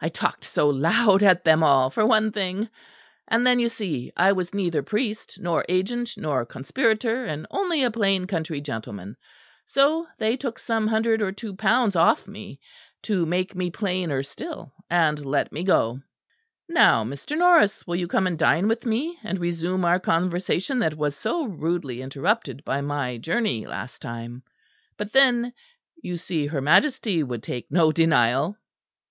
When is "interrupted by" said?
22.00-22.80